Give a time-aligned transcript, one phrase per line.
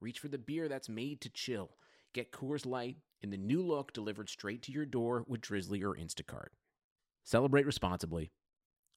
[0.00, 1.70] reach for the beer that's made to chill.
[2.14, 5.94] Get Coors Light in the new look delivered straight to your door with Drizly or
[5.94, 6.48] Instacart.
[7.24, 8.32] Celebrate responsibly.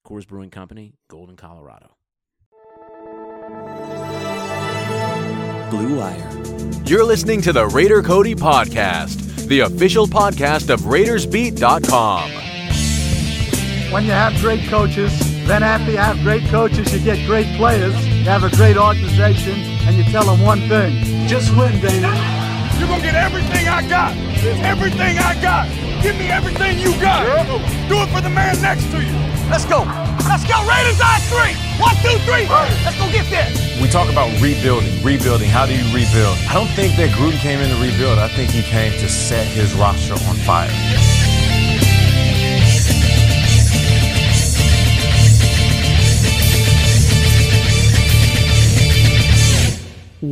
[0.07, 1.97] Coors Brewing Company, Golden, Colorado.
[5.69, 6.29] Blue Wire.
[6.85, 12.31] You're listening to the Raider Cody Podcast, the official podcast of RaidersBeat.com.
[13.91, 17.95] When you have great coaches, then after you have great coaches, you get great players,
[18.23, 22.07] you have a great organization, and you tell them one thing just win, baby.
[22.79, 24.15] You're gonna get everything I got.
[24.63, 25.67] Everything I got.
[26.01, 27.25] Give me everything you got.
[27.89, 29.11] Do it for the man next to you.
[29.49, 29.83] Let's go.
[30.23, 30.55] Let's go.
[30.63, 31.55] Raiders on three.
[31.83, 32.47] One, two, three.
[32.47, 33.51] Let's go get there.
[33.81, 35.03] We talk about rebuilding.
[35.03, 35.49] Rebuilding.
[35.49, 36.37] How do you rebuild?
[36.47, 38.19] I don't think that Gruden came in to rebuild.
[38.19, 40.71] I think he came to set his roster on fire.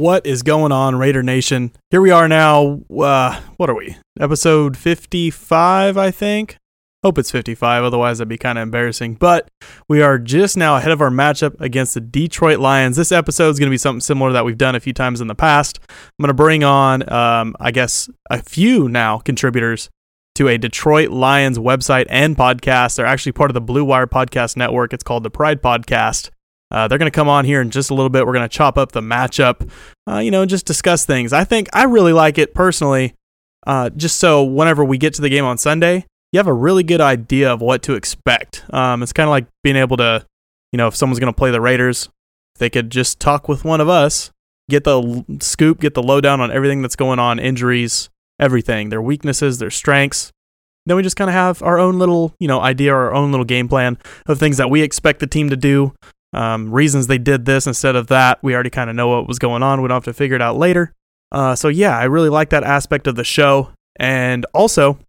[0.02, 1.74] What is going on, Raider Nation?
[1.92, 2.82] Here we are now.
[2.90, 3.98] Uh, what are we?
[4.20, 6.58] Episode 55, I think.
[7.04, 9.14] Hope it's 55, otherwise, that'd be kind of embarrassing.
[9.14, 9.48] But
[9.88, 12.98] we are just now ahead of our matchup against the Detroit Lions.
[12.98, 15.28] This episode is going to be something similar that we've done a few times in
[15.28, 15.78] the past.
[15.88, 19.92] I'm going to bring on, um, I guess, a few now contributors
[20.34, 22.96] to a Detroit Lions website and podcast.
[22.96, 24.94] They're actually part of the Blue Wire Podcast Network.
[24.94, 26.32] It's called the Pride Podcast.
[26.72, 28.26] Uh, they're going to come on here in just a little bit.
[28.26, 29.70] We're going to chop up the matchup,
[30.08, 31.34] uh, you know, just discuss things.
[31.34, 33.14] I think I really like it personally,
[33.68, 36.84] uh, just so whenever we get to the game on Sunday, you have a really
[36.84, 38.64] good idea of what to expect.
[38.74, 40.26] Um, it's kind of like being able to,
[40.72, 42.10] you know, if someone's going to play the Raiders,
[42.58, 44.32] they could just talk with one of us,
[44.70, 49.02] get the l- scoop, get the lowdown on everything that's going on, injuries, everything, their
[49.02, 50.32] weaknesses, their strengths.
[50.86, 53.46] Then we just kind of have our own little, you know, idea, our own little
[53.46, 55.94] game plan of things that we expect the team to do,
[56.34, 58.40] um, reasons they did this instead of that.
[58.42, 59.82] We already kind of know what was going on.
[59.82, 60.94] We don't have to figure it out later.
[61.32, 63.72] Uh, so yeah, I really like that aspect of the show.
[63.98, 65.00] And also,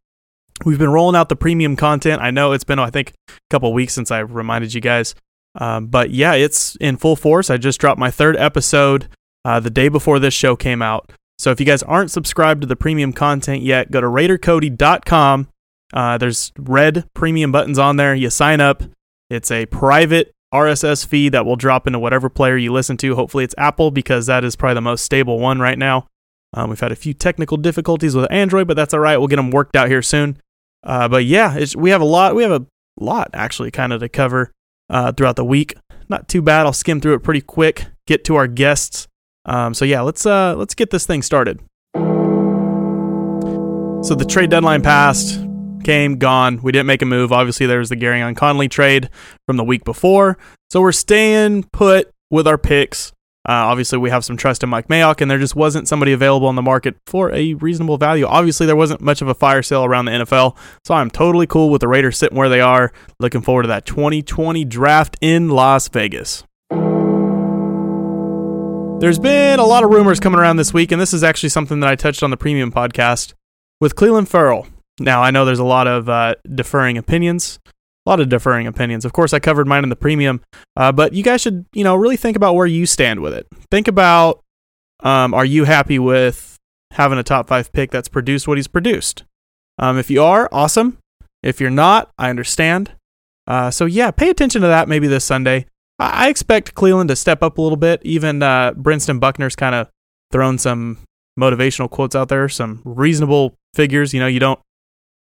[0.64, 2.20] we've been rolling out the premium content.
[2.20, 5.14] I know it's been, I think, a couple weeks since I reminded you guys.
[5.54, 7.50] Um, but yeah, it's in full force.
[7.50, 9.08] I just dropped my third episode
[9.44, 11.12] uh, the day before this show came out.
[11.38, 15.48] So if you guys aren't subscribed to the premium content yet, go to RaiderCody.com.
[15.92, 18.14] Uh, there's red premium buttons on there.
[18.14, 18.82] You sign up.
[19.28, 23.14] It's a private RSS feed that will drop into whatever player you listen to.
[23.14, 26.06] Hopefully, it's Apple because that is probably the most stable one right now.
[26.54, 29.16] Um, we've had a few technical difficulties with Android, but that's all right.
[29.16, 30.36] We'll get them worked out here soon.
[30.84, 32.34] Uh, but yeah, we have a lot.
[32.34, 32.66] We have a
[33.00, 34.52] lot actually, kind of to cover
[34.90, 35.74] uh, throughout the week.
[36.08, 36.66] Not too bad.
[36.66, 37.86] I'll skim through it pretty quick.
[38.06, 39.08] Get to our guests.
[39.46, 41.60] Um, so yeah, let's uh, let's get this thing started.
[44.04, 45.41] So the trade deadline passed
[45.84, 46.60] came, gone.
[46.62, 47.32] We didn't make a move.
[47.32, 49.10] Obviously, there was the Gareon Conley trade
[49.46, 50.38] from the week before.
[50.70, 53.12] So we're staying put with our picks.
[53.48, 56.46] Uh, obviously, we have some trust in Mike Mayock, and there just wasn't somebody available
[56.46, 58.24] on the market for a reasonable value.
[58.24, 61.68] Obviously, there wasn't much of a fire sale around the NFL, so I'm totally cool
[61.68, 62.92] with the Raiders sitting where they are.
[63.18, 66.44] Looking forward to that 2020 draft in Las Vegas.
[69.00, 71.80] There's been a lot of rumors coming around this week, and this is actually something
[71.80, 73.34] that I touched on the premium podcast
[73.80, 74.68] with Clelin Ferrell.
[75.00, 77.58] Now, I know there's a lot of uh, deferring opinions,
[78.06, 79.04] a lot of deferring opinions.
[79.04, 80.40] Of course, I covered mine in the premium,
[80.76, 83.46] uh, but you guys should, you know, really think about where you stand with it.
[83.70, 84.40] Think about,
[85.00, 86.56] um, are you happy with
[86.92, 89.24] having a top five pick that's produced what he's produced?
[89.78, 90.98] Um, if you are, awesome.
[91.42, 92.92] If you're not, I understand.
[93.46, 95.66] Uh, so yeah, pay attention to that maybe this Sunday.
[95.98, 98.00] I, I expect Clelin to step up a little bit.
[98.04, 99.88] Even uh, Brentson Buckner's kind of
[100.30, 100.98] thrown some
[101.38, 104.12] motivational quotes out there, some reasonable figures.
[104.12, 104.60] You know, you don't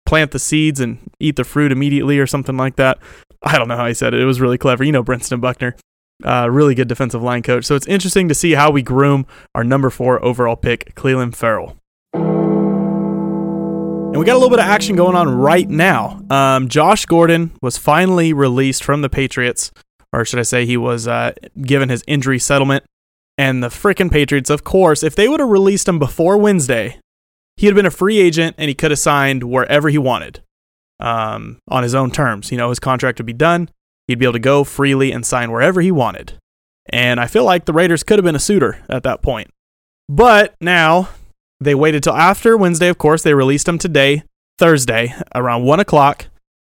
[0.09, 2.97] plant the seeds and eat the fruit immediately or something like that.
[3.43, 4.19] I don't know how he said it.
[4.19, 4.83] It was really clever.
[4.83, 5.75] You know, Brentson Buckner,
[6.25, 7.65] uh, really good defensive line coach.
[7.65, 11.77] So it's interesting to see how we groom our number four overall pick, Clelin Ferrell.
[12.13, 16.19] And we got a little bit of action going on right now.
[16.31, 19.71] Um, Josh Gordon was finally released from the Patriots,
[20.11, 22.83] or should I say, he was uh, given his injury settlement.
[23.37, 26.99] And the freaking Patriots, of course, if they would have released him before Wednesday,
[27.59, 30.41] he had been a free agent and he could have signed wherever he wanted
[31.01, 32.53] um, on his own terms.
[32.53, 33.69] You know, his contract would be done.
[34.07, 36.35] He'd be able to go freely and sign wherever he wanted.
[36.85, 39.49] And I feel like the Raiders could have been a suitor at that point.
[40.07, 41.09] But now
[41.59, 43.23] they waited till after Wednesday, of course.
[43.23, 44.23] They released him today,
[44.57, 46.27] Thursday, around 1 o'clock.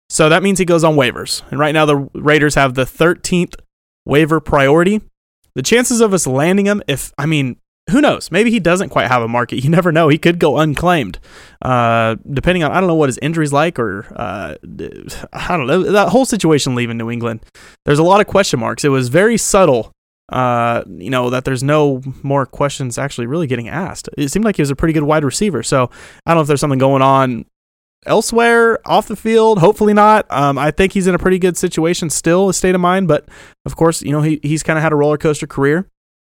[0.09, 1.43] So that means he goes on waivers.
[1.51, 3.53] And right now, the Raiders have the 13th
[4.07, 5.01] waiver priority.
[5.53, 7.57] The chances of us landing him, if, I mean,
[7.89, 8.31] who knows?
[8.31, 9.63] Maybe he doesn't quite have a market.
[9.63, 10.07] You never know.
[10.07, 11.19] He could go unclaimed,
[11.61, 14.55] uh, depending on I don't know what his injuries like, or uh,
[15.33, 17.41] I don't know that whole situation leaving New England.
[17.85, 18.83] There's a lot of question marks.
[18.83, 19.91] It was very subtle,
[20.29, 24.09] uh, you know, that there's no more questions actually really getting asked.
[24.17, 25.61] It seemed like he was a pretty good wide receiver.
[25.63, 25.89] So
[26.25, 27.45] I don't know if there's something going on
[28.05, 29.59] elsewhere off the field.
[29.59, 30.25] Hopefully not.
[30.29, 33.07] Um, I think he's in a pretty good situation still, a state of mind.
[33.07, 33.27] But
[33.65, 35.87] of course, you know, he, he's kind of had a roller coaster career.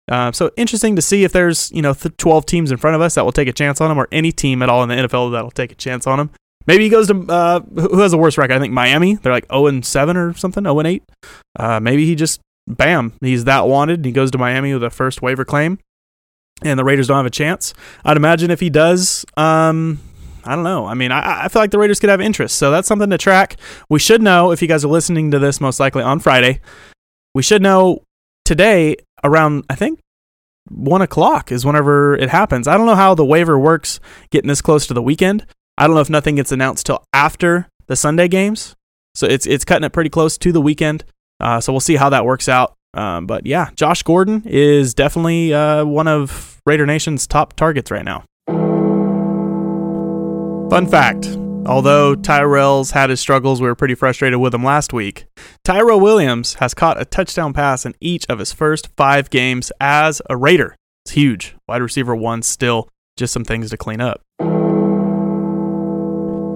[0.09, 3.01] Uh, so interesting to see if there's you know th- 12 teams in front of
[3.01, 4.95] us that will take a chance on him, or any team at all in the
[4.95, 6.29] NFL that'll take a chance on him.
[6.65, 8.53] Maybe he goes to uh, who has the worst record?
[8.55, 9.15] I think Miami.
[9.15, 11.03] They're like 0 and 7 or something, 0 and 8.
[11.57, 14.05] Uh, maybe he just bam, he's that wanted.
[14.05, 15.79] He goes to Miami with a first waiver claim,
[16.61, 17.73] and the Raiders don't have a chance.
[18.03, 19.99] I'd imagine if he does, um,
[20.43, 20.85] I don't know.
[20.85, 23.17] I mean, I, I feel like the Raiders could have interest, so that's something to
[23.17, 23.55] track.
[23.89, 26.59] We should know if you guys are listening to this, most likely on Friday.
[27.33, 28.03] We should know
[28.43, 29.99] today around I think
[30.69, 32.67] one o'clock is whenever it happens.
[32.67, 33.99] I don't know how the waiver works
[34.31, 35.45] getting this close to the weekend.
[35.77, 38.75] I don't know if nothing gets announced till after the Sunday games,
[39.15, 41.03] so it's it's cutting it pretty close to the weekend.
[41.39, 42.75] Uh, so we'll see how that works out.
[42.93, 48.05] Um, but yeah, Josh Gordon is definitely uh, one of Raider Nation's top targets right
[48.05, 48.23] now.
[50.69, 51.37] Fun fact
[51.67, 55.25] Although Tyrell's had his struggles, we were pretty frustrated with him last week.
[55.65, 60.21] Tyrell Williams has caught a touchdown pass in each of his first five games as
[60.29, 60.77] a Raider.
[61.05, 61.57] It's huge.
[61.67, 62.87] Wide receiver one still
[63.17, 64.21] just some things to clean up.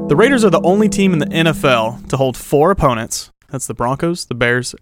[0.07, 3.31] The Raiders are the only team in the NFL to hold four opponents.
[3.49, 4.75] That's the Broncos, the Bears,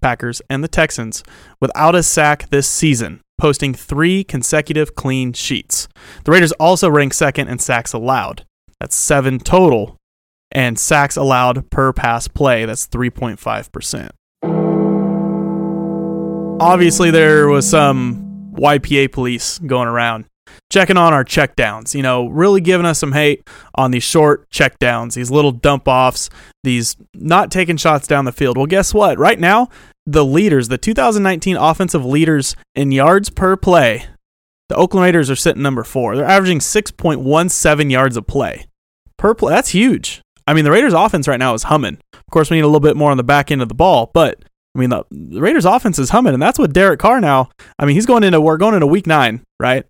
[0.00, 1.22] Packers, and the Texans
[1.60, 5.86] without a sack this season, posting three consecutive clean sheets.
[6.24, 8.44] The Raiders also rank second in sacks allowed.
[8.80, 9.96] That's seven total.
[10.52, 14.10] And sacks allowed per pass play, that's 3.5%.
[16.60, 20.26] Obviously, there was some YPA police going around
[20.70, 25.14] checking on our checkdowns, you know, really giving us some hate on these short checkdowns,
[25.14, 26.30] these little dump offs,
[26.64, 28.56] these not taking shots down the field.
[28.56, 29.18] Well, guess what?
[29.18, 29.68] Right now,
[30.06, 34.06] the leaders, the 2019 offensive leaders in yards per play
[34.68, 36.16] the Oakland Raiders are sitting number four.
[36.16, 38.66] They're averaging 6.17 yards of play
[39.16, 39.52] per play.
[39.52, 40.22] That's huge.
[40.46, 41.98] I mean, the Raiders' offense right now is humming.
[42.12, 44.10] Of course, we need a little bit more on the back end of the ball,
[44.12, 47.48] but I mean, the, the Raiders' offense is humming, and that's what Derek Carr now.
[47.78, 49.84] I mean, he's going into we're going into week nine, right?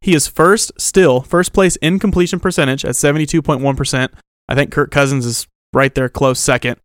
[0.00, 4.08] He is first, still first place in completion percentage at 72.1%.
[4.48, 6.76] I think Kirk Cousins is right there, close second.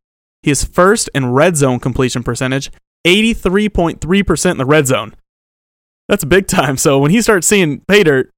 [0.42, 2.72] He is first in red zone completion percentage,
[3.06, 5.16] 83.3% in the red zone.
[6.14, 6.78] That's big time.
[6.78, 8.30] So when he starts seeing pay dirt,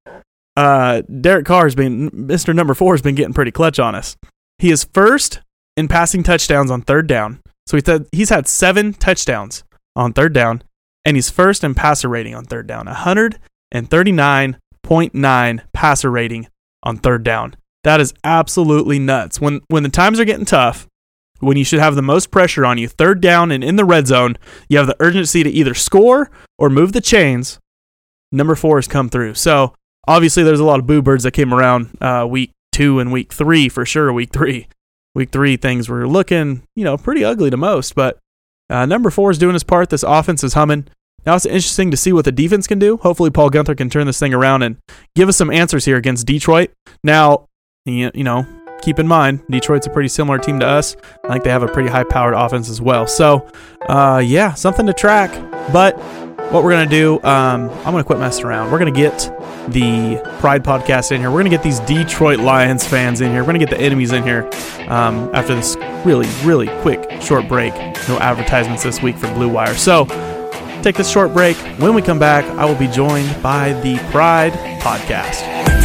[0.56, 2.56] uh, Derek Carr has been Mr.
[2.56, 4.16] Number Four has been getting pretty clutch on us.
[4.60, 5.42] He is first
[5.76, 7.42] in passing touchdowns on third down.
[7.68, 10.64] So he's had, he's had seven touchdowns on third down,
[11.04, 12.86] and he's first in passer rating on third down.
[12.86, 16.48] 139.9 passer rating
[16.82, 17.58] on third down.
[17.84, 19.42] That is absolutely nuts.
[19.42, 20.88] When when the times are getting tough,
[21.42, 24.08] when you should have the most pressure on you, third down and in the red
[24.08, 24.38] zone,
[24.70, 27.60] you have the urgency to either score or move the chains.
[28.32, 29.36] Number four has come through.
[29.36, 29.74] So
[30.08, 33.32] obviously, there's a lot of boo birds that came around uh, week two and week
[33.32, 34.12] three for sure.
[34.12, 34.68] Week three,
[35.14, 38.20] week three, things were looking you know pretty ugly to most, but
[38.70, 39.90] uh, number four is doing his part.
[39.90, 40.88] This offense is humming.
[41.26, 42.98] Now it's interesting to see what the defense can do.
[42.98, 44.78] Hopefully, Paul Guenther can turn this thing around and
[45.16, 46.72] give us some answers here against Detroit.
[47.04, 47.48] Now,
[47.86, 48.46] you know,
[48.82, 50.96] keep in mind, Detroit's a pretty similar team to us.
[51.24, 53.08] I think they have a pretty high powered offense as well.
[53.08, 53.50] So,
[53.88, 55.32] uh, yeah, something to track.
[55.74, 55.98] But
[56.52, 58.72] what we're to do, um, I'm to quit messing around.
[58.72, 59.32] We're to get
[59.68, 61.32] the Pride podcast in here.
[61.32, 63.44] We're to get these Detroit Lions fans in here.
[63.44, 64.50] We're to get the enemies in here
[64.88, 65.76] um, after this
[66.06, 67.74] really, really quick short break.
[68.08, 69.74] No advertisements this week for Blue Wire.
[69.76, 70.06] So,
[70.84, 71.58] take this short break.
[71.80, 75.85] When we come back, I will be joined by the Pride podcast.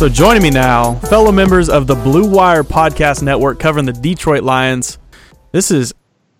[0.00, 4.42] So joining me now, fellow members of the Blue Wire Podcast Network covering the Detroit
[4.42, 4.96] Lions.
[5.52, 5.92] This is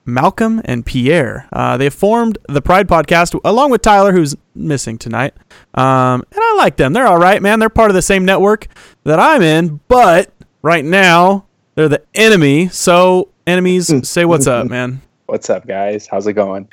[0.06, 1.46] Malcolm and Pierre.
[1.52, 5.34] Uh, they formed the Pride Podcast along with Tyler, who's missing tonight.
[5.74, 6.94] Um, and I like them.
[6.94, 7.58] They're all right, man.
[7.58, 8.66] They're part of the same network
[9.04, 12.68] that I'm in, but right now they're the enemy.
[12.68, 15.02] So, enemies, say what's up, man.
[15.26, 16.06] What's up, guys?
[16.06, 16.66] How's it going?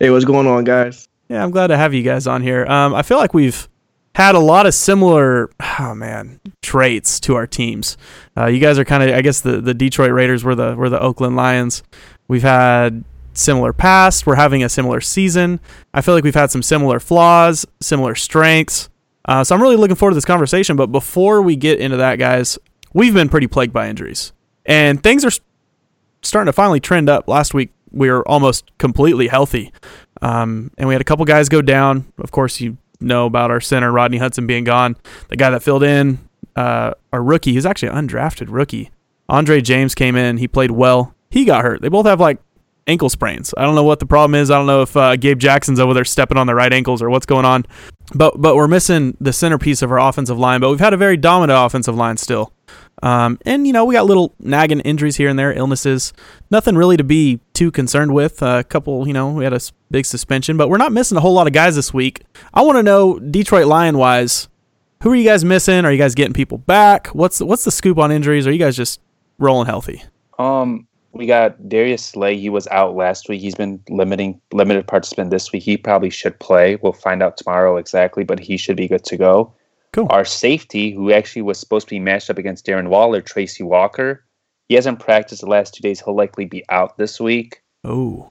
[0.00, 1.08] Hey, what's going on, guys?
[1.28, 2.66] Yeah, I'm glad to have you guys on here.
[2.66, 3.68] Um, I feel like we've
[4.14, 7.96] had a lot of similar, oh man, traits to our teams.
[8.36, 10.88] Uh, you guys are kind of, I guess, the, the Detroit Raiders were the were
[10.88, 11.82] the Oakland Lions.
[12.28, 13.04] We've had
[13.34, 14.26] similar past.
[14.26, 15.60] We're having a similar season.
[15.92, 18.88] I feel like we've had some similar flaws, similar strengths.
[19.26, 20.76] Uh, so I'm really looking forward to this conversation.
[20.76, 22.58] But before we get into that, guys,
[22.92, 24.32] we've been pretty plagued by injuries,
[24.64, 25.32] and things are
[26.22, 27.28] starting to finally trend up.
[27.28, 29.72] Last week we were almost completely healthy,
[30.22, 32.12] um, and we had a couple guys go down.
[32.18, 34.96] Of course, you know about our center Rodney Hudson being gone.
[35.28, 36.18] The guy that filled in,
[36.56, 38.90] uh, our rookie, he's actually an undrafted rookie.
[39.28, 40.38] Andre James came in.
[40.38, 41.14] He played well.
[41.30, 41.82] He got hurt.
[41.82, 42.38] They both have like
[42.86, 43.54] ankle sprains.
[43.56, 44.50] I don't know what the problem is.
[44.50, 47.10] I don't know if uh, Gabe Jackson's over there stepping on the right ankles or
[47.10, 47.64] what's going on.
[48.14, 50.60] But but we're missing the centerpiece of our offensive line.
[50.60, 52.52] But we've had a very dominant offensive line still.
[53.04, 56.14] Um, and you know we got little nagging injuries here and there, illnesses.
[56.50, 58.42] Nothing really to be too concerned with.
[58.42, 61.20] Uh, a couple, you know, we had a big suspension, but we're not missing a
[61.20, 62.22] whole lot of guys this week.
[62.54, 64.48] I want to know Detroit Lion wise,
[65.02, 65.84] who are you guys missing?
[65.84, 67.08] Are you guys getting people back?
[67.08, 68.46] What's the, what's the scoop on injuries?
[68.46, 69.02] Are you guys just
[69.36, 70.02] rolling healthy?
[70.38, 72.38] Um, we got Darius Slay.
[72.38, 73.42] He was out last week.
[73.42, 75.62] He's been limiting limited participant this week.
[75.62, 76.76] He probably should play.
[76.76, 79.52] We'll find out tomorrow exactly, but he should be good to go.
[79.94, 80.08] Cool.
[80.10, 84.24] Our safety, who actually was supposed to be matched up against Darren Waller, Tracy Walker,
[84.68, 86.00] he hasn't practiced the last two days.
[86.00, 87.62] He'll likely be out this week.
[87.84, 88.30] Oh,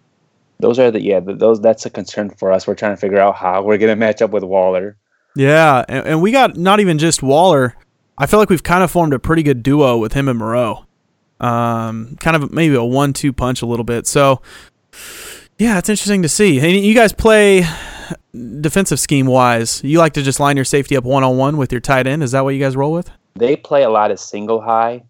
[0.59, 1.21] Those are the yeah.
[1.23, 2.67] those that's a concern for us.
[2.67, 4.97] We're trying to figure out how we're gonna match up with Waller.
[5.35, 7.75] yeah, and, and we got not even just Waller.
[8.17, 10.85] I feel like we've kind of formed a pretty good duo with him and Morrow.
[11.39, 14.05] Um, kind of maybe a one-two punch a little bit.
[14.05, 14.41] So,
[15.57, 16.59] yeah, it's interesting to see.
[16.59, 17.65] And you guys play
[18.61, 19.83] defensive scheme wise.
[19.83, 22.23] You like to just line your safety up one on one with your tight end.
[22.23, 23.09] Is that what you guys roll with?
[23.35, 25.03] They play a lot of single high,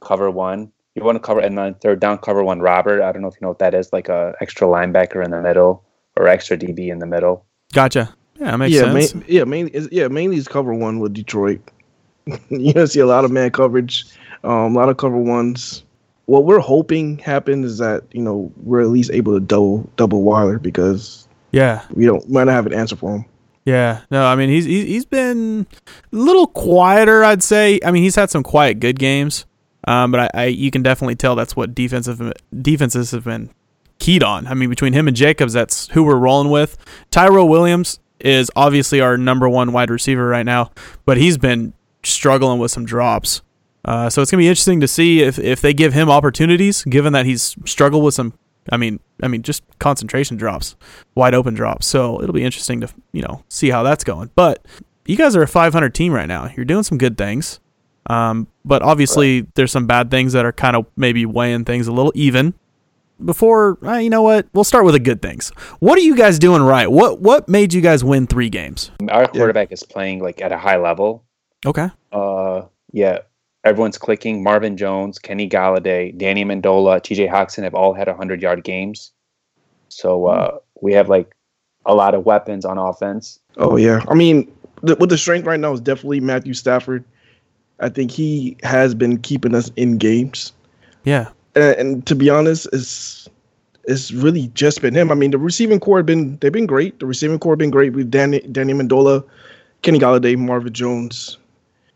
[0.00, 0.72] cover one.
[0.94, 2.60] You want to cover and then third down cover one.
[2.60, 5.30] Robert, I don't know if you know what that is, like a extra linebacker in
[5.30, 5.84] the middle
[6.16, 7.44] or extra DB in the middle.
[7.72, 8.14] Gotcha.
[8.38, 9.14] Yeah, that makes yeah, sense.
[9.14, 11.60] main, yeah, mainly, yeah, mainly it's cover one with Detroit.
[12.48, 14.06] you don't see a lot of man coverage,
[14.44, 15.84] um, a lot of cover ones.
[16.26, 20.22] What we're hoping happens is that you know we're at least able to double double
[20.22, 23.24] Waller because yeah, we don't might not have an answer for him.
[23.64, 25.66] Yeah, no, I mean he's he's he's been
[26.12, 27.78] a little quieter, I'd say.
[27.84, 29.46] I mean he's had some quiet good games,
[29.86, 33.50] um, but I, I you can definitely tell that's what defensive defenses have been
[33.98, 34.46] keyed on.
[34.46, 36.78] I mean between him and Jacobs, that's who we're rolling with.
[37.10, 40.70] Tyrell Williams is obviously our number one wide receiver right now,
[41.04, 43.42] but he's been struggling with some drops.
[43.84, 47.12] Uh, so it's gonna be interesting to see if, if they give him opportunities, given
[47.12, 48.34] that he's struggled with some.
[48.68, 50.76] I mean, I mean, just concentration drops,
[51.14, 51.86] wide open drops.
[51.86, 54.30] So it'll be interesting to you know see how that's going.
[54.34, 54.64] But
[55.06, 56.50] you guys are a 500 team right now.
[56.56, 57.60] You're doing some good things,
[58.06, 61.92] um, but obviously there's some bad things that are kind of maybe weighing things a
[61.92, 62.54] little even.
[63.22, 65.50] Before uh, you know what, we'll start with the good things.
[65.80, 66.90] What are you guys doing right?
[66.90, 68.90] What what made you guys win three games?
[69.10, 71.24] Our quarterback is playing like at a high level.
[71.66, 71.88] Okay.
[72.12, 72.62] Uh,
[72.92, 73.18] yeah,
[73.64, 74.42] everyone's clicking.
[74.42, 77.28] Marvin Jones, Kenny Golladay, Danny Amendola, T.J.
[77.28, 79.12] Hockenson have all had hundred yard games.
[79.88, 81.34] So uh, we have like
[81.86, 83.38] a lot of weapons on offense.
[83.56, 84.50] Oh yeah, I mean,
[84.82, 87.04] the, with the strength right now is definitely Matthew Stafford.
[87.80, 90.52] I think he has been keeping us in games,
[91.04, 91.30] Yeah.
[91.54, 93.28] and, and to be honest, it's
[93.84, 95.10] it's really just been him.
[95.10, 97.00] I mean, the receiving core have been they've been great.
[97.00, 99.24] The receiving core have been great with Danny Danny Amendola,
[99.82, 101.38] Kenny Golladay, Marvin Jones,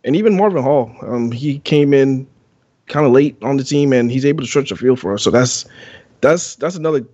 [0.05, 0.95] and even Marvin Hall.
[1.03, 2.27] Um, he came in
[2.87, 5.23] kind of late on the team, and he's able to stretch the field for us.
[5.23, 5.65] So that's
[6.21, 7.05] that's that's another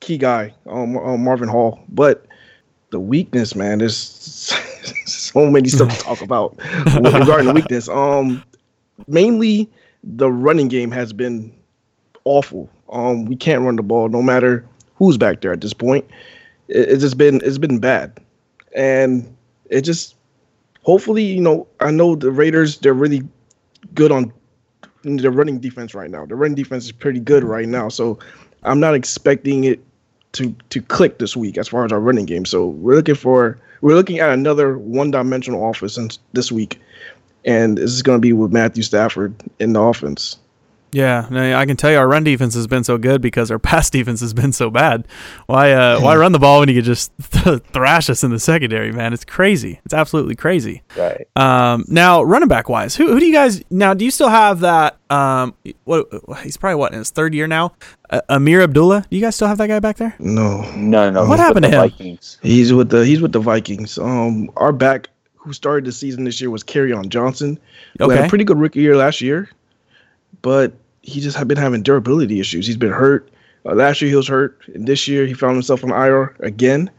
[0.00, 1.80] key guy, um, um, Marvin Hall.
[1.88, 2.26] But
[2.90, 3.96] the weakness, man, there's
[5.06, 6.56] so many stuff to talk about
[6.94, 7.88] regarding the weakness.
[7.88, 8.42] Um,
[9.06, 9.70] mainly
[10.02, 11.52] the running game has been
[12.24, 12.68] awful.
[12.90, 14.64] Um, we can't run the ball no matter
[14.96, 16.04] who's back there at this point.
[16.68, 18.18] It, it's just been it's been bad,
[18.74, 19.34] and
[19.70, 20.13] it just
[20.84, 23.22] hopefully you know I know the Raiders they're really
[23.94, 24.32] good on
[25.02, 26.24] the running defense right now.
[26.24, 28.18] The running defense is pretty good right now, so
[28.62, 29.84] I'm not expecting it
[30.32, 32.44] to to click this week as far as our running game.
[32.44, 36.80] So we're looking for we're looking at another one dimensional offense this week,
[37.44, 40.38] and this is going to be with Matthew Stafford in the offense.
[40.94, 43.58] Yeah, no, I can tell you our run defense has been so good because our
[43.70, 45.06] pass defense has been so bad.
[45.46, 48.38] Why uh, why run the ball when you could just th- thrash us in the
[48.38, 49.12] secondary, man?
[49.12, 49.80] It's crazy.
[49.84, 50.82] It's absolutely crazy.
[50.96, 51.26] Right.
[51.36, 53.92] Um, now running back wise, who who do you guys now?
[53.92, 54.96] Do you still have that?
[55.10, 56.06] Um, what
[56.42, 57.72] he's probably what in his third year now?
[58.10, 59.04] Uh, Ameer Abdullah.
[59.10, 60.14] Do you guys still have that guy back there?
[60.18, 61.22] No, No, no.
[61.26, 61.90] What he's happened with to the him?
[61.90, 62.38] Vikings.
[62.42, 63.98] he's with the he's with the Vikings.
[63.98, 67.58] Um, our back who started the season this year was on Johnson,
[67.98, 69.50] who had a pretty good rookie year last year,
[70.40, 70.72] but
[71.04, 72.66] he just had been having durability issues.
[72.66, 73.30] He's been hurt.
[73.66, 76.90] Uh, last year he was hurt, and this year he found himself on IR again.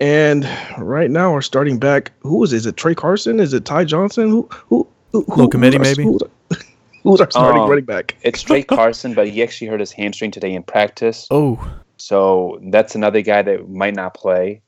[0.00, 2.56] And right now, our starting back, who is it?
[2.58, 3.38] Is it Tra Carson?
[3.40, 4.30] Is it Ty Johnson?
[4.30, 5.22] Who who who?
[5.24, 6.04] who Little committee, who's our- maybe?
[6.04, 6.58] Who's our,
[7.02, 8.16] who's our starting Um, running back?
[8.22, 11.26] It's Tra Carson, but he actually hurt his hamstring today in practice.
[11.30, 11.58] Oh,
[11.98, 14.62] So that's another guy that might not play.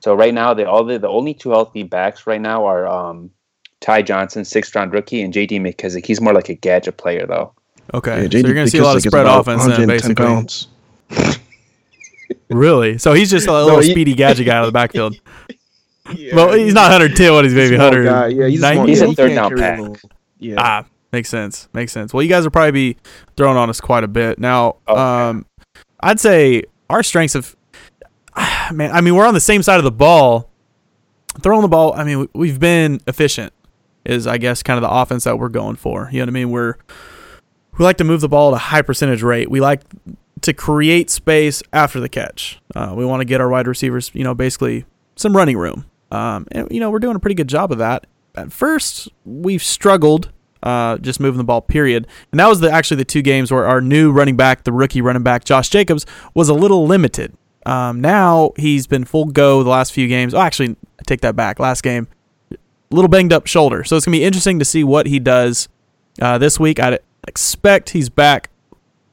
[0.00, 3.30] So right now, the all the, the only two healthy backs right now are um,
[3.80, 6.06] Ty Johnson, sixth round rookie, and JD McKissic.
[6.06, 7.52] He's more like a gadget player though.
[7.94, 8.22] Okay.
[8.24, 10.14] Yeah, so you're gonna see a lot of spread offense then, 110 basically.
[10.24, 10.68] pounds.
[12.48, 12.98] Really?
[12.98, 15.16] So he's just a little No, he- speedy gadget guy out of the backfield.
[16.14, 17.32] Yeah, well, he's not 110.
[17.32, 18.04] What he's maybe small 100.
[18.04, 18.26] guy.
[18.28, 18.86] Yeah, he's a small.
[18.86, 20.00] He's yeah, a third can't down pack.
[20.38, 20.54] Yeah.
[20.56, 21.68] Ah, makes sense.
[21.72, 22.14] Makes sense.
[22.14, 22.96] Well, you guys will probably be
[23.36, 24.76] throwing on us quite a bit now.
[24.86, 25.00] Okay.
[25.00, 25.46] Um,
[25.98, 27.56] I'd say our strengths of
[28.72, 28.92] man.
[28.92, 30.48] I mean, we're on the same side of the ball.
[31.42, 31.92] Throwing the ball.
[31.94, 33.52] I mean, we've been efficient.
[34.04, 36.08] Is I guess kind of the offense that we're going for.
[36.12, 36.50] You know what I mean?
[36.50, 36.76] We're
[37.78, 39.50] we like to move the ball at a high percentage rate.
[39.50, 39.82] We like
[40.42, 42.60] to create space after the catch.
[42.74, 44.84] Uh, we want to get our wide receivers, you know, basically
[45.16, 45.86] some running room.
[46.10, 48.06] Um, and you know, we're doing a pretty good job of that.
[48.34, 50.30] At first, we've struggled
[50.62, 51.62] uh, just moving the ball.
[51.62, 52.06] Period.
[52.32, 55.00] And that was the actually the two games where our new running back, the rookie
[55.00, 57.36] running back Josh Jacobs, was a little limited.
[57.64, 60.34] Um, now he's been full go the last few games.
[60.34, 61.58] Oh, actually, I take that back.
[61.58, 62.08] Last game,
[62.90, 63.84] little banged up shoulder.
[63.84, 65.68] So it's gonna be interesting to see what he does
[66.20, 66.78] uh, this week.
[66.78, 68.50] I'd expect he's back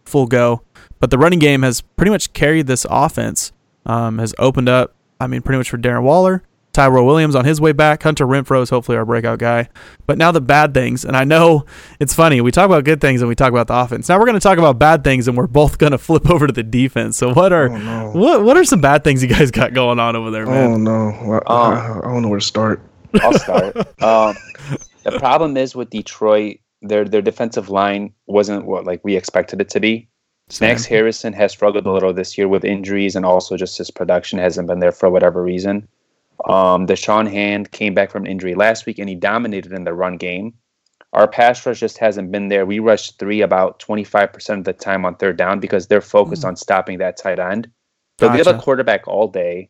[0.06, 0.62] full go,
[1.00, 3.52] but the running game has pretty much carried this offense.
[3.86, 4.96] Um, has opened up.
[5.20, 6.42] I mean, pretty much for Darren Waller,
[6.72, 8.02] Tyrell Williams on his way back.
[8.04, 9.68] Hunter Renfrow is hopefully our breakout guy.
[10.08, 11.66] But now the bad things, and I know
[12.00, 12.40] it's funny.
[12.42, 14.08] We talk about good things and we talk about the offense.
[14.08, 16.48] Now we're going to talk about bad things, and we're both going to flip over
[16.48, 17.18] to the defense.
[17.18, 18.12] So what are Oh, no.
[18.14, 20.72] what what are some bad things you guys got going on over there, man?
[20.72, 22.82] Oh no, Well, I, Um, I, I don't know where to start.
[23.22, 23.76] I'll start.
[24.02, 24.36] um,
[25.04, 29.70] the problem is with Detroit, their their defensive line wasn't what like we expected it
[29.70, 30.08] to be.
[30.50, 34.38] Snacks Harrison has struggled a little this year with injuries, and also just his production
[34.40, 35.88] hasn't been there for whatever reason.
[36.46, 40.18] Um, Da'Shawn Hand came back from injury last week, and he dominated in the run
[40.18, 40.54] game.
[41.14, 42.66] Our pass rush just hasn't been there.
[42.66, 46.02] We rushed three about twenty five percent of the time on third down because they're
[46.02, 47.70] focused on stopping that tight end.
[48.18, 49.70] But They'll give a quarterback all day.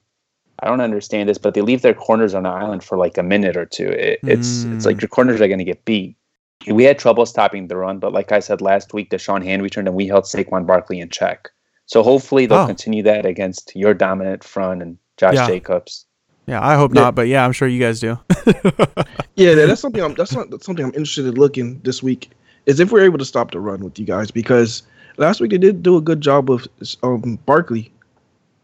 [0.60, 3.24] I don't understand this, but they leave their corners on the island for like a
[3.24, 3.88] minute or two.
[3.88, 6.16] It, it's it's like your corners are going to get beat.
[6.68, 9.88] We had trouble stopping the run, but like I said last week, Da'Shawn Hand returned
[9.88, 11.50] and we held Saquon Barkley in check.
[11.86, 12.66] So hopefully they'll Oh.
[12.68, 15.48] continue that against your dominant front and Josh Yeah.
[15.48, 16.06] Jacobs.
[16.48, 17.02] Yeah, I hope Yeah.
[17.02, 18.18] not, but yeah, I'm sure you guys do.
[19.36, 20.02] Yeah, that's something.
[20.04, 22.30] I'm that's not that's something I'm interested in looking this week.
[22.68, 24.84] Is if we're able to stop the run with you guys because
[25.18, 26.68] last week they did do a good job of
[27.02, 27.92] um Barkley.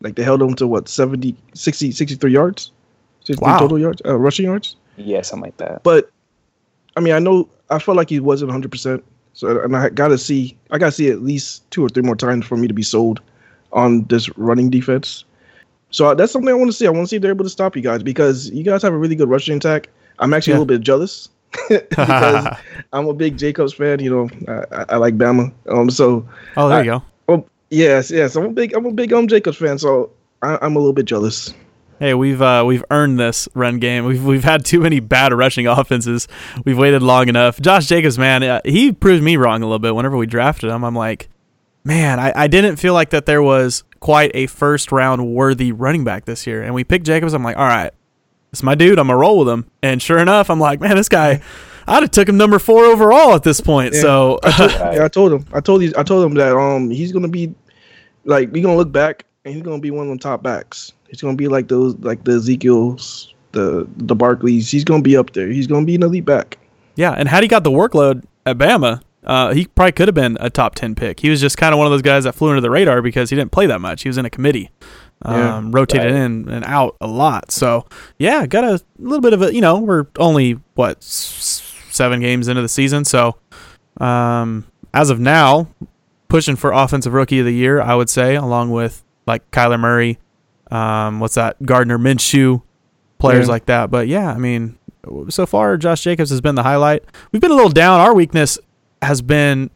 [0.01, 2.71] Like they held him to what 70, 60, 63 yards,
[3.21, 3.57] 63 Wow.
[3.59, 4.75] total yards, uh, rushing yards.
[4.95, 5.81] Yeah, something like that.
[5.83, 6.09] But
[6.95, 8.71] I mean, I know I felt like he wasn't 100.
[8.71, 9.03] percent
[9.33, 12.03] So and I got to see, I got to see at least two or three
[12.03, 13.21] more times for me to be sold
[13.73, 15.23] on this running defense.
[15.91, 16.85] So uh, that's something I want to see.
[16.87, 18.93] I want to see if they're able to stop you guys because you guys have
[18.93, 19.89] a really good rushing attack.
[20.19, 20.57] I'm actually Yeah.
[20.57, 21.29] a little bit jealous
[21.69, 22.57] because
[22.93, 23.99] I'm a big Jacobs fan.
[23.99, 25.51] You know, I, I, I like Bama.
[25.69, 26.27] Um, so
[26.57, 27.03] Oh, there I- you go.
[27.27, 29.77] oh yes, yes, I'm a big, I'm a big um Jacobs fan.
[29.79, 31.53] So I, I'm a little bit jealous.
[31.99, 34.05] Hey, we've uh, we've earned this run game.
[34.05, 36.29] We've we've had too many bad rushing offenses.
[36.65, 37.59] We've waited long enough.
[37.59, 39.93] Josh Jacobs, man, uh, he proved me wrong a little bit.
[39.93, 41.27] Whenever we drafted him, I'm like,
[41.83, 46.05] man, I, I didn't feel like that there was quite a first round worthy running
[46.05, 46.63] back this year.
[46.63, 47.33] And we picked Jacobs.
[47.33, 47.91] I'm like, all right,
[48.53, 48.97] it's my dude.
[48.97, 49.69] I'm gonna roll with him.
[49.83, 51.41] And sure enough, I'm like, man, this guy,
[51.87, 53.93] I'd have took him number four overall at this point.
[53.93, 54.01] Yeah.
[54.01, 55.45] So Yeah, I told him.
[55.51, 55.91] I told you.
[55.97, 57.53] I told him that um he's gonna be
[58.23, 60.93] like we gonna look back and he's gonna be one of the top backs.
[61.09, 64.69] He's gonna be like those like the Ezekiel's, the the Barkleys.
[64.69, 65.47] He's gonna be up there.
[65.47, 66.57] He's gonna be an elite back.
[66.95, 70.37] Yeah, and had he got the workload at Bama, uh, he probably could have been
[70.39, 71.19] a top ten pick.
[71.19, 73.29] He was just kind of one of those guys that flew under the radar because
[73.29, 74.03] he didn't play that much.
[74.03, 74.69] He was in a committee,
[75.23, 76.21] um, Yeah, rotated right.
[76.21, 77.51] in and out a lot.
[77.51, 77.85] So
[78.17, 79.53] yeah, got a little bit of a.
[79.53, 83.35] You know, we're only what s- seven games into the season, so
[83.99, 85.67] um, as of now,
[86.27, 90.17] pushing for offensive rookie of the year, I would say, along with like Kyler Murray,
[90.71, 92.61] um, what's that, Gardner Minshew,
[93.17, 93.51] players Yeah.
[93.51, 93.89] like that.
[93.91, 94.77] But yeah, I mean,
[95.29, 97.03] so far Josh Jacobs has been the highlight.
[97.31, 97.99] We've been a little down.
[97.99, 98.57] Our weakness
[99.01, 99.69] has been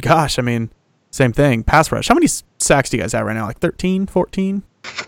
[0.00, 0.70] gosh, I mean,
[1.10, 1.62] same thing.
[1.64, 2.06] Pass rush.
[2.08, 3.46] How many sacks do you guys have right now?
[3.46, 4.62] Like 13, 14?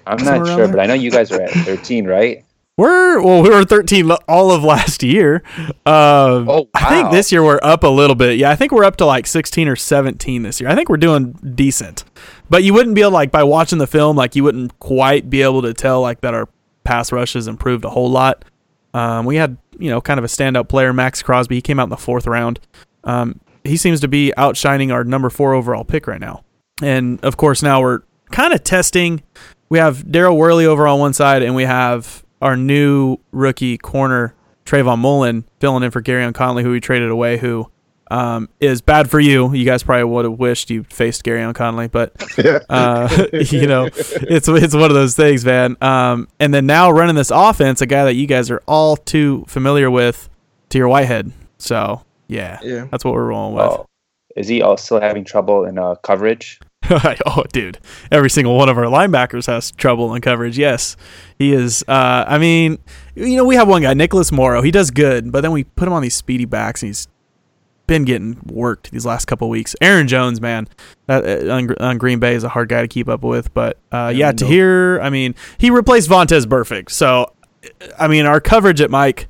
[0.07, 2.45] I'm not sure, but I know you guys are at 13, right?
[2.77, 5.43] We're well, we were 13 all of last year.
[5.85, 8.39] Um, Oh, I think this year we're up a little bit.
[8.39, 10.71] Yeah, I think we're up to like 16 or 17 this year.
[10.71, 12.05] I think we're doing decent.
[12.51, 15.41] But you wouldn't be able like by watching the film, like you wouldn't quite be
[15.43, 16.49] able to tell like that our
[16.85, 18.45] pass rush has improved a whole lot.
[18.93, 21.55] Um, we had you know kind of a standout player, Maxx Crosby.
[21.55, 22.61] He came out in the fourth round.
[23.05, 26.45] Um, he seems to be outshining our number four overall pick right now.
[26.83, 29.23] And of course, now we're kind of testing.
[29.69, 34.35] We have Daryl Worley over on one side, and we have our new rookie corner,
[34.65, 37.71] Trayvon Mullen, filling in for Gary Conley, who we traded away, who
[38.11, 39.53] um, is bad for you.
[39.55, 42.13] You guys probably would have wished you faced Gary Conley, but
[42.69, 45.77] uh, you know, it's it's one of those things, man.
[45.81, 49.45] Um, and then now running this offense, a guy that you guys are all too
[49.49, 50.29] familiar with,
[50.69, 51.33] Tahir Whitehead.
[51.59, 52.87] So yeah, Yeah.
[52.91, 53.65] that's what we're rolling with.
[53.65, 53.87] Oh,
[54.37, 56.59] is he also having trouble in uh, coverage?
[57.27, 57.79] oh, dude,
[58.11, 60.59] every single one of our linebackers has trouble in coverage.
[60.59, 60.97] Yes,
[61.39, 61.85] he is.
[61.87, 62.79] Uh, I mean,
[63.15, 64.63] you know, we have one guy, Nicholas Morrow.
[64.63, 67.07] He does good, but then we put him on these speedy backs, and he's
[67.91, 69.75] been getting worked these last couple weeks.
[69.81, 70.69] Aaron Jones, man,
[71.07, 73.53] that uh, on, on Green Bay is a hard guy to keep up with.
[73.53, 77.33] But uh, yeah, to hear, I mean, he replaced Vontaze Burfict, so
[77.99, 79.27] I mean, our coverage at Mike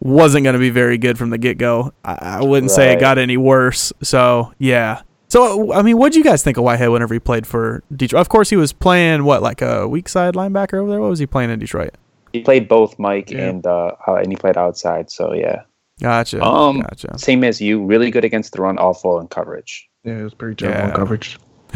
[0.00, 1.92] wasn't going to be very good from the get go.
[2.04, 3.92] I, I wouldn't say it got any worse.
[4.02, 5.02] So yeah.
[5.28, 8.20] So I mean, what do you guys think of Whitehead whenever he played for Detroit?
[8.20, 11.00] Of course, he was playing what like a weak side linebacker over there.
[11.00, 11.94] What was he playing in Detroit?
[12.34, 13.48] He played both Mike Yeah.
[13.48, 15.10] and uh, and he played outside.
[15.10, 15.62] So yeah,
[16.02, 16.42] Gotcha.
[16.42, 17.16] Um, gotcha.
[17.18, 17.82] same as you.
[17.84, 19.88] Really good against the run, awful in coverage.
[20.04, 20.90] Yeah, it was pretty terrible Yeah.
[20.90, 21.38] on coverage.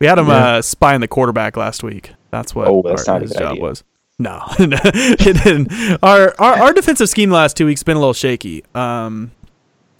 [0.00, 0.56] we had him Yeah.
[0.56, 2.12] uh, spying the quarterback last week.
[2.30, 3.62] That's what Oh, that's our, his job idea.
[3.62, 3.84] was.
[4.18, 5.72] No, it didn't.
[6.02, 8.64] Our, our our defensive scheme the last two weeks been a little shaky.
[8.74, 9.32] Um,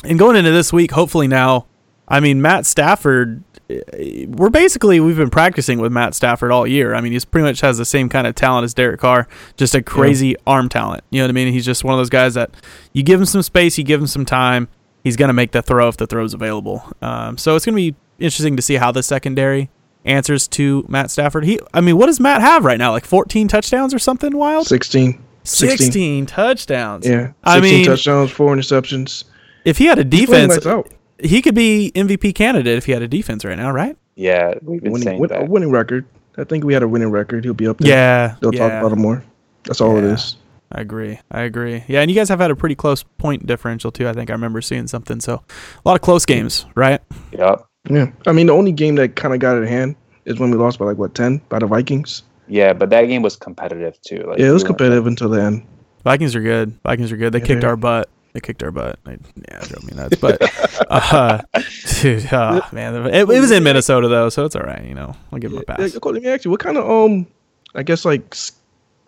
[0.05, 1.67] and going into this week, hopefully now,
[2.09, 3.43] I mean Matt Stafford.
[3.69, 6.95] We're basically we've been practicing with Matt Stafford all year.
[6.95, 9.75] I mean, he's pretty much has the same kind of talent as Derek Carr, just
[9.75, 11.03] a crazy arm talent.
[11.11, 11.53] You know what I mean?
[11.53, 12.51] He's just one of those guys that
[12.93, 14.69] you give him some space, you give him some time,
[15.03, 16.85] he's gonna make the throw if the throw's available.
[17.01, 19.71] Um, so it's gonna be interesting to see how the secondary
[20.05, 21.45] answers to Matt Stafford.
[21.45, 22.93] He, I mean, what does Matt have right now?
[22.93, 24.67] Like 14 touchdowns or something wild?
[24.67, 25.23] 16.
[25.45, 26.27] 16, 16.
[26.27, 27.07] touchdowns.
[27.07, 27.29] Yeah.
[27.29, 29.25] 16 I mean, touchdowns, four interceptions.
[29.65, 30.91] if he had a defense, lights out.
[31.19, 33.97] He could be MVP candidate if he had a defense right now, right?
[34.17, 35.49] Yeah, we've been Winning, saying win, a that.
[35.49, 36.05] winning record.
[36.37, 37.45] I think we had a winning record.
[37.45, 37.91] He'll be up there.
[37.91, 38.37] Yeah.
[38.41, 39.25] They'll yeah, talk about him more.
[39.65, 40.15] That's all it Yeah.
[40.15, 40.37] is.
[40.73, 41.21] I agree.
[41.31, 41.85] I agree.
[41.87, 44.09] Yeah, and you guys have had a pretty close point differential too.
[44.09, 45.21] I think I remember seeing something.
[45.21, 47.01] So a lot of close games, right?
[47.33, 47.65] Yep.
[47.91, 48.07] Yeah.
[48.27, 50.79] I mean, the only game that kind of got at hand is when we lost
[50.79, 52.23] by like, what, 10 by the Vikings?
[52.49, 54.25] Yeah, but that game was competitive too.
[54.27, 55.65] Like, Yeah, it was we competitive until the end.
[56.03, 56.77] Vikings are good.
[56.83, 57.33] Vikings are good.
[57.33, 58.09] They Yeah, kicked they our butt.
[58.35, 58.99] They kicked our butt.
[59.05, 59.17] They,
[59.49, 60.17] yeah, drove me nuts.
[60.17, 60.43] But
[60.91, 61.41] uh,
[62.01, 64.85] dude, oh, man, it, it was in Minnesota though, so it's all right.
[64.85, 65.97] You know, I'll give them a pass.
[66.03, 67.29] let me ask you, what kind of, um,
[67.77, 68.35] I guess, like,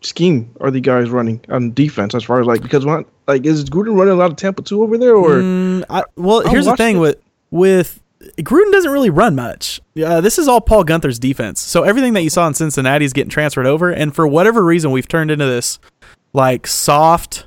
[0.01, 3.65] scheme are the guys running on defense as far as, like, because, when, like, is
[3.65, 5.31] Gruden running a lot of Tampa 2 over there, or?
[5.39, 7.01] Mm, I, well, I here's the thing it.
[7.01, 7.17] with
[7.51, 8.01] with
[8.39, 9.81] Gruden doesn't really run much.
[10.01, 11.61] Uh, this is all Paul Guenther's defense.
[11.61, 14.93] So everything that you saw in Cincinnati is getting transferred over, and for whatever reason,
[14.93, 15.81] we've turned into this
[16.33, 17.47] like soft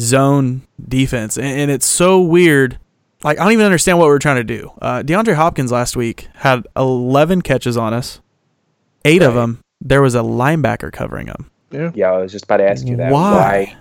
[0.00, 2.78] zone defense, and, and it's so weird.
[3.22, 4.72] Like I don't even understand what we're trying to do.
[4.80, 8.20] Uh, DeAndre Hopkins last week had 11 catches on us.
[9.04, 11.50] Eight of them, there was a linebacker covering them.
[11.70, 11.90] Yeah.
[11.94, 13.12] Yeah, I was just about to ask you that.
[13.12, 13.30] Why?
[13.32, 13.76] Why?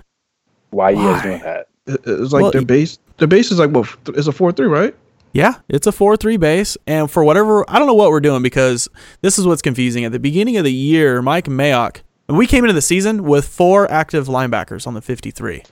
[0.72, 1.68] Why you guys doing that?
[1.88, 3.00] It- It's like Well, their base.
[3.18, 4.96] Their base is like, what, it's a 4 3, right?
[5.34, 6.78] Yeah, it's a 4 3 base.
[6.88, 8.88] And for whatever, I don't know what we're doing because
[9.22, 10.06] this is what's confusing.
[10.06, 13.90] At the beginning of the year, Mike Mayock, we came into the season with four
[13.92, 15.64] active linebackers on the 53.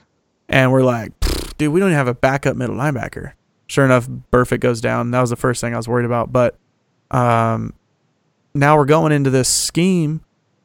[0.48, 1.12] And we're like,
[1.58, 3.32] dude, we don't even have a backup middle linebacker.
[3.66, 5.10] Sure enough, Burfict goes down.
[5.10, 6.32] That was the first thing I was worried about.
[6.32, 6.56] But
[7.10, 7.74] um,
[8.54, 10.22] now we're going into this scheme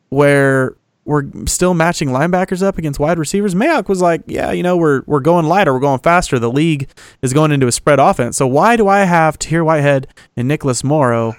[0.10, 3.56] where we're still matching linebackers up against wide receivers.
[3.56, 6.40] Mayock was like, "Yeah, you know, we're we're going lighter, we're going faster.
[6.40, 6.90] The league
[7.22, 8.38] is going into a spread offense.
[8.38, 11.36] So why do I have Tahir Whitehead and Nicholas Morrow,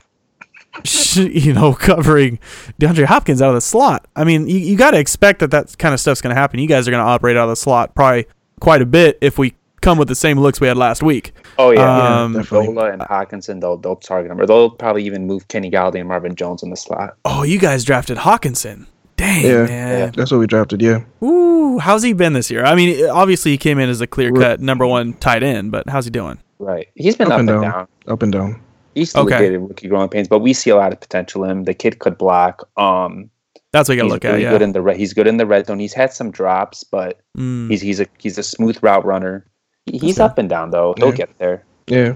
[1.14, 2.38] you know, covering
[2.78, 4.07] DeAndre Hopkins out of the slot?
[4.14, 6.61] I mean, you, you got to expect that that kind of stuff's going to happen.
[6.61, 8.26] You guys are going to operate out of the slot probably
[8.60, 11.32] quite a bit if we come with the same looks we had last week.
[11.58, 12.40] Oh yeah, Um, yeah.
[12.40, 12.68] definitely.
[12.68, 16.08] Dola and Hockenson, they'll they'll target him, or they'll probably even move Kenny Golladay and
[16.08, 17.16] Marvin Jones in the slot.
[17.24, 18.86] Oh, you guys drafted Hockenson.
[19.16, 19.66] Dang, Yeah.
[19.66, 20.12] man.
[20.16, 21.00] That's what we drafted, yeah.
[21.22, 22.64] Ooh, how's he been this year?
[22.64, 25.88] I mean, obviously he came in as a clear cut number one tight end, but
[25.88, 26.38] how's he doing?
[26.58, 26.88] Right.
[26.94, 27.86] He's been up, and down.
[28.08, 28.60] Up and down.
[28.94, 29.36] He's still Okay.
[29.36, 29.56] okay.
[29.56, 31.64] rookie growing pains, but we see a lot of potential in him.
[31.64, 32.68] The kid could block.
[32.76, 33.28] Um,
[33.74, 34.50] That's what you gotta he's look really at.
[34.52, 34.96] good in the red.
[34.96, 35.80] He's good in the red zone.
[35.80, 37.68] He's had some drops, but Mm.
[37.70, 39.44] he's he's a he's a smooth route runner.
[39.87, 40.24] He's Okay.
[40.24, 40.94] up and down though.
[40.96, 41.14] He'll Yeah.
[41.16, 41.64] get there.
[41.88, 42.08] Yeah.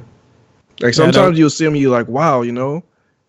[0.81, 2.85] Like Yeah, sometimes you'll see him, you're like, wow, you know,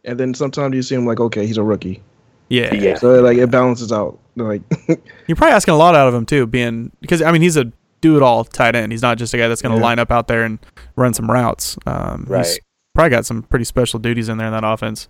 [0.06, 2.02] and then sometimes you see him like, okay, he's a rookie.
[2.50, 2.72] Yeah.
[2.74, 2.96] Yeah.
[2.96, 4.20] So like it balances out.
[4.36, 4.62] Like
[5.28, 7.72] You're probably asking a lot out of him too, being because I mean he's a
[8.02, 8.92] do it all tight end.
[8.94, 9.84] He's not just a guy that's going to Yeah.
[9.86, 10.60] line up out there and
[10.96, 11.78] run some routes.
[11.86, 12.60] Um, He's Right.
[12.96, 15.10] probably got some pretty special duties in there in that offense.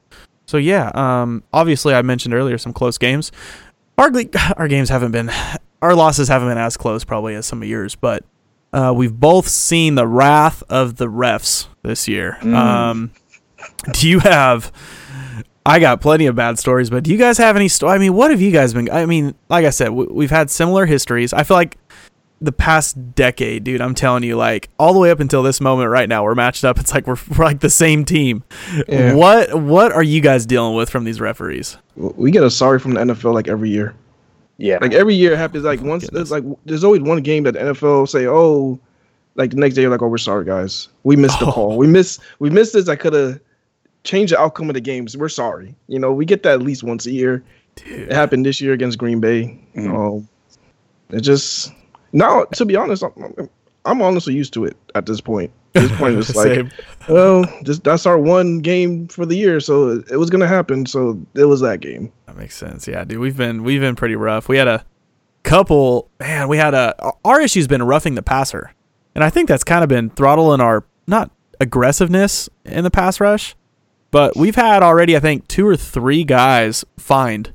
[0.50, 3.32] So yeah, um, obviously I mentioned earlier some close games.
[4.00, 4.12] Our
[4.58, 5.30] our games haven't been,
[5.84, 8.26] our losses haven't been as close probably as some of yours, but
[8.74, 12.40] uh, we've both seen the wrath of the refs this year.
[12.42, 12.56] Mm.
[12.56, 13.12] Um,
[13.92, 14.72] do you have?
[15.68, 17.68] I got plenty of bad stories, but do you guys have any?
[17.68, 18.90] Sto- I mean, what have you guys been?
[18.90, 21.32] I mean, like I said, w- we've had similar histories.
[21.32, 21.78] I feel like
[22.42, 23.82] the past decade, dude.
[23.82, 26.64] I'm telling you, like all the way up until this moment right now, we're matched
[26.64, 26.80] up.
[26.80, 28.44] It's like we're, we're like the same team.
[28.88, 29.14] Yeah.
[29.14, 31.78] What what are you guys dealing with from these referees?
[31.96, 33.94] we get a sorry from the NFL like every year.
[34.58, 34.78] Yeah.
[34.82, 35.64] Like every year it happens.
[35.66, 38.80] Like once there's like there's always one game that the NFL say, oh,
[39.36, 41.52] like the next day you're like, oh, we're sorry guys, we missed the Oh.
[41.52, 41.78] call.
[41.78, 42.88] We missed we missed this.
[42.90, 43.40] I could have
[44.06, 45.16] changed the outcome of the games.
[45.18, 45.76] We're sorry.
[45.88, 47.44] You know, we get that at least once a year.
[47.86, 49.58] It happened this year against Green Bay.
[49.76, 50.18] Mhm.
[50.20, 50.28] Um,
[51.12, 51.72] it just
[52.12, 53.50] now to be honest, I'm,
[53.86, 55.52] I'm honestly used to it at this point.
[55.76, 56.68] At this point, it's like,
[57.08, 60.86] well, just that's our one game for the year, so it, it was gonna happen.
[60.86, 62.12] So it was that game.
[62.26, 62.88] That makes sense.
[62.88, 64.50] Yeah, dude, we've been we've been pretty rough.
[64.50, 64.86] We had a
[65.44, 66.10] couple.
[66.20, 68.74] Man, we had a our issue's been roughing the passer,
[69.16, 73.56] and I think that's kind of been throttling our not aggressiveness in the pass rush,
[74.12, 77.54] but we've had already I think two or three guys fined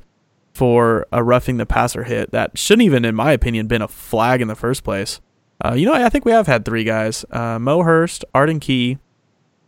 [0.54, 4.40] for a roughing the passer hit that shouldn't even, in my opinion, been a flag
[4.40, 5.20] in the first place.
[5.64, 8.98] Uh, you know, I think we have had three guys: uh, Mo Hurst, Arden Key,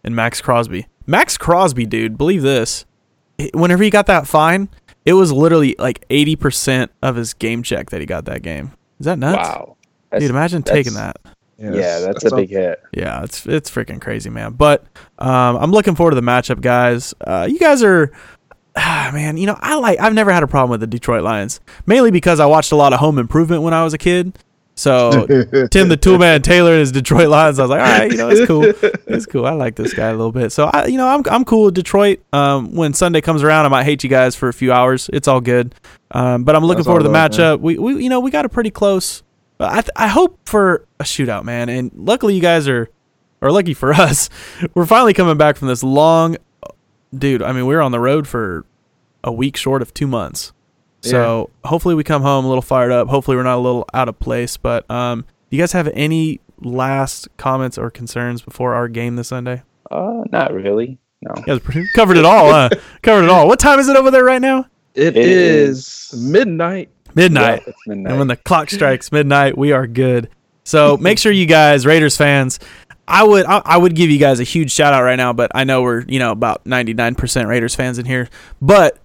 [0.05, 0.87] and Maxx Crosby.
[1.07, 2.85] Maxx Crosby, dude, believe this.
[3.55, 4.69] Whenever he got that fine,
[5.05, 8.73] it was literally like eighty percent of his game check that he got that game.
[8.99, 9.49] Is that nuts?
[9.49, 9.77] Wow.
[10.11, 11.19] That's- Dude, imagine taking that.
[11.59, 12.83] Yeah, that's, a big hit.
[12.93, 14.53] Yeah, it's it's freaking crazy, man.
[14.53, 14.85] But
[15.19, 17.15] um, I'm looking forward to the matchup, guys.
[17.21, 18.13] Uh, you guys are,
[18.77, 19.37] ah, man.
[19.37, 19.99] You know, I like.
[20.01, 22.93] I've never had a problem with the Detroit Lions, mainly because I watched a lot
[22.93, 24.39] of Home Improvement when I was a kid.
[24.79, 25.11] So
[25.71, 27.59] Tim the Toolman Taylor and his Detroit Lions.
[27.59, 28.65] I was like, all right, you know, it's cool.
[29.07, 29.47] It's cool.
[29.47, 30.53] I like this guy a little bit.
[30.53, 32.21] So I, you know, I'm I'm cool with Detroit.
[32.35, 35.09] Um, when Sunday comes around, I might hate you guys for a few hours.
[35.15, 35.75] It's all good.
[36.11, 37.59] Um, but I'm looking That's forward to the love, man.
[37.59, 37.61] matchup.
[37.61, 39.23] We we you know we got a pretty close.
[39.59, 41.71] I th- I hope for a shootout, man.
[41.71, 42.91] And luckily, you guys are,
[43.41, 44.29] or lucky for us,
[44.75, 46.37] we're finally coming back from this long,
[47.17, 47.43] dude.
[47.43, 48.65] I mean, we were on the road for
[49.25, 50.53] a week short of two months.
[51.03, 53.07] So hopefully we come home a little fired up.
[53.09, 54.57] Hopefully we're not a little out of place.
[54.57, 59.29] But um, do you guys have any last comments or concerns before our game this
[59.29, 59.63] Sunday?
[59.89, 60.99] Uh, not really.
[61.23, 61.33] No.
[61.37, 62.51] You guys pretty- covered it all.
[62.51, 62.71] Huh?
[63.03, 63.47] covered it all.
[63.47, 64.67] What time is it over there right now?
[64.95, 66.89] It It is midnight.
[67.15, 67.63] Midnight.
[67.65, 68.11] Yeah, it's midnight.
[68.11, 70.29] And when the clock strikes midnight, we are good.
[70.65, 72.59] So make sure you guys, Raiders fans,
[73.09, 75.51] I would I, I would give you guys a huge shout out right now, but
[75.55, 78.29] I know we're you know about ninety nine percent Raiders fans in here.
[78.61, 78.99] But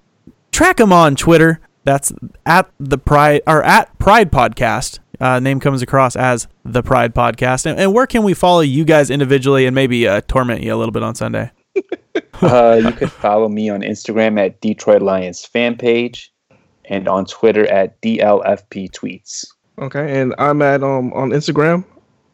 [0.52, 1.60] track them on Twitter.
[1.84, 2.14] That's
[2.46, 5.00] at the Pride or at Pride Podcast.
[5.20, 7.68] Uh, name comes across as the Pride Podcast.
[7.68, 10.78] And, and where can we follow you guys individually and maybe uh, torment you a
[10.78, 11.52] little bit on Sunday?
[12.42, 16.32] uh, you could follow me on Instagram at Detroit Lions fan page
[16.86, 19.46] and on Twitter at DLFP tweets.
[19.80, 21.86] Okay, and I'm at um on Instagram,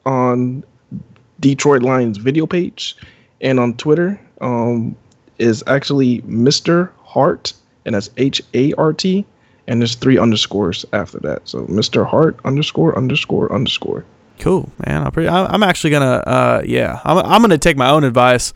[0.05, 0.63] on
[1.39, 2.95] Detroit Lions video page,
[3.41, 4.95] and on Twitter um
[5.39, 6.89] is actually Mr.
[7.03, 7.53] Hart,
[7.85, 9.25] and that's H A R T,
[9.67, 11.47] and there's three underscores after that.
[11.47, 12.05] So Mr.
[12.05, 14.05] Hart underscore underscore underscore.
[14.39, 15.03] Cool, man.
[15.03, 18.53] I'm, pretty, I'm actually gonna, uh, yeah, I'm, I'm gonna take my own advice.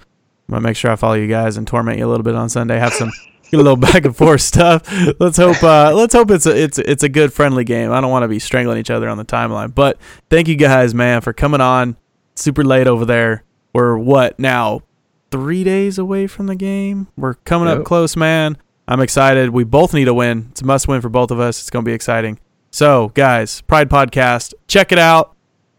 [0.47, 2.49] I'm gonna make sure I follow you guys and torment you a little bit on
[2.49, 2.77] Sunday.
[2.77, 3.11] Have some
[3.51, 4.83] get a little back and forth stuff.
[5.19, 7.91] Let's hope, uh, let's hope it's a, it's it's a good friendly game.
[7.91, 9.73] I don't want to be strangling each other on the timeline.
[9.73, 9.97] But
[10.29, 11.97] thank you guys, man, for coming on.
[12.41, 13.43] Super late over there.
[13.71, 14.81] We're what now?
[15.29, 17.07] Three days away from the game.
[17.15, 18.57] We're coming up close, man.
[18.87, 19.51] I'm excited.
[19.51, 20.47] We both need a win.
[20.49, 21.59] It's a must win for both of us.
[21.59, 22.39] It's gonna be exciting.
[22.71, 25.35] So, guys, Pride Podcast, check it out.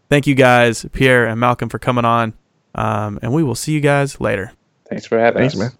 [0.09, 2.33] Thank you guys, Pierre and Malcolm, for coming on.
[2.75, 4.53] Um, and we will see you guys later.
[4.89, 5.59] Thanks for having Thanks, us.
[5.59, 5.71] man.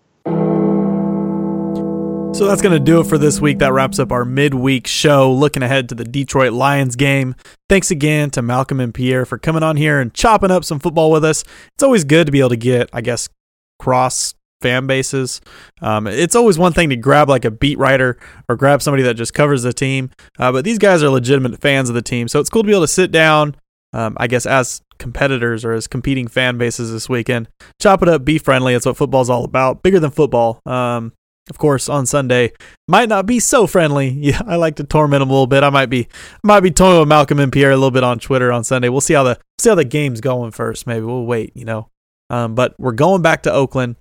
[2.33, 3.59] So that's going to do it for this week.
[3.59, 7.35] That wraps up our midweek show, looking ahead to the Detroit Lions game.
[7.69, 11.11] Thanks again to Malcolm and Pierre for coming on here and chopping up some football
[11.11, 11.43] with us.
[11.75, 13.29] It's always good to be able to get, I guess,
[13.77, 15.41] cross fan bases.
[15.81, 18.17] Um, it's always one thing to grab like a beat writer
[18.49, 21.87] or grab somebody that just covers the team, uh, but these guys are legitimate fans
[21.87, 22.27] of the team.
[22.27, 23.55] So it's cool to be able to sit down,
[23.93, 27.47] um, I guess, as competitors or as competing fan bases this weekend,
[27.79, 28.73] chop it up, be friendly.
[28.73, 29.83] That's what football's all about.
[29.83, 30.61] Bigger than football.
[30.65, 31.13] Um,
[31.49, 32.53] of course, on Sunday
[32.87, 34.09] might not be so friendly.
[34.23, 35.63] Yeah, I like to torment him a little bit.
[35.63, 36.07] I might be
[36.43, 38.89] might be toying with Malcolm and Pierre a little bit on Twitter on Sunday.
[38.89, 40.87] We'll see how the see how the game's going first.
[40.87, 41.51] Maybe we'll wait.
[41.55, 41.89] You know,
[42.29, 43.97] Um, but we're going back to Oakland.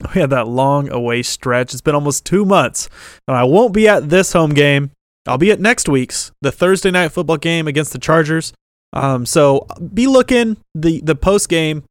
[0.14, 1.72] We had that long away stretch.
[1.72, 2.88] It's been almost two months,
[3.26, 4.92] and I won't be at this home game.
[5.26, 8.52] I'll be at next week's, the Thursday night football game against the Chargers.
[8.92, 11.82] Um, so be looking the the post game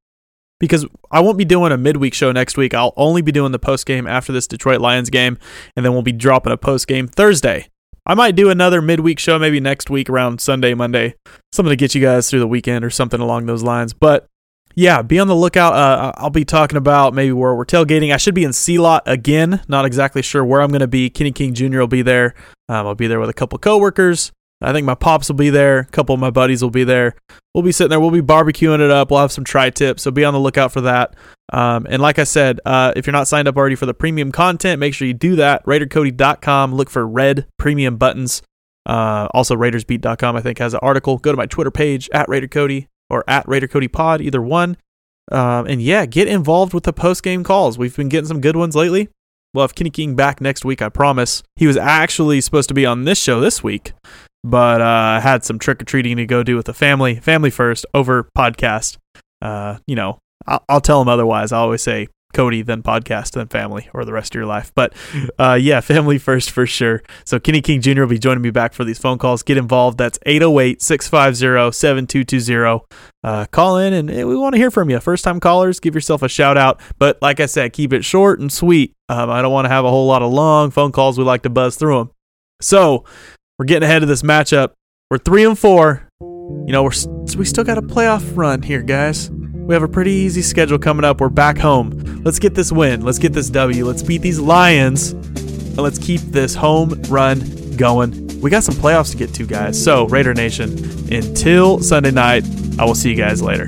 [0.60, 2.74] because I won't be doing a midweek show next week.
[2.74, 5.38] I'll only be doing the post game after this Detroit Lions game,
[5.76, 7.67] and then we'll be dropping a post game Thursday.
[8.06, 11.15] I might do another midweek show maybe next week around Sunday, Monday,
[11.52, 13.93] something to get you guys through the weekend or something along those lines.
[13.93, 14.28] But
[14.76, 15.74] yeah, be on the lookout.
[15.74, 18.13] Uh, I'll be talking about maybe where we're tailgating.
[18.13, 19.62] I should be in C Lot again.
[19.67, 21.10] Not exactly sure where I'm going to be.
[21.10, 21.80] Kenny King Jr.
[21.80, 22.36] will be there.
[22.70, 24.32] Um, I'll be there with a couple coworkers.
[24.62, 25.80] I think my pops will be there.
[25.80, 27.15] A couple of my buddies will be there.
[27.54, 28.00] We'll be sitting there.
[28.00, 29.12] We'll be barbecuing it up.
[29.12, 30.04] We'll have some tri tips.
[30.04, 31.15] So be on the lookout for that.
[31.54, 34.32] Um, and like I said, uh, if you're not signed up already for the premium
[34.32, 35.65] content, make sure you do that.
[35.65, 36.74] RaiderCody.com.
[36.74, 38.41] Look for red premium buttons.
[38.86, 41.17] Uh, also, RaidersBeat.com, I think, has an article.
[41.17, 44.78] Go to my Twitter page at RaiderCody or at RaiderCodyPod, either one.
[45.32, 47.78] Um, and yeah, get involved with the post game calls.
[47.78, 49.10] We've been getting some good ones lately.
[49.54, 51.43] We'll have Kenny King back next week, I promise.
[51.56, 53.93] He was actually supposed to be on this show this week,
[54.43, 57.15] but uh, had some trick or treating to go do with the family.
[57.15, 58.97] Family first over podcast.
[59.41, 61.52] Uh, you know, I'll, I'll tell them otherwise.
[61.52, 64.71] I always say Cody, then podcast, then family, or the rest of your life.
[64.76, 64.93] But
[65.39, 67.02] uh, yeah, family first for sure.
[67.26, 68.02] So Kenny King Jr.
[68.02, 69.43] will be joining me back for these phone calls.
[69.43, 69.97] Get involved.
[69.97, 72.86] That's 808 650 7220.
[73.23, 75.00] Uh, call in and we want to hear from you.
[75.00, 76.80] First time callers, give yourself a shout out.
[77.00, 78.93] But like I said, keep it short and sweet.
[79.10, 81.17] Um, I don't want to have a whole lot of long phone calls.
[81.17, 82.12] We like to buzz through them.
[82.62, 83.06] So
[83.58, 84.74] we're getting ahead of this matchup.
[85.10, 86.08] We're three and four.
[86.22, 86.91] You know, we're
[87.38, 89.30] we still got a playoff run here, guys.
[89.32, 91.20] We have a pretty easy schedule coming up.
[91.20, 92.22] We're back home.
[92.24, 93.02] Let's get this win.
[93.02, 93.86] Let's get this W.
[93.86, 95.12] Let's beat these Lions.
[95.12, 98.39] And let's keep this home run going.
[98.41, 99.82] We got some playoffs to get to, guys.
[99.82, 100.72] So, Raider Nation,
[101.12, 102.46] until Sunday night,
[102.80, 103.67] I will see you guys later.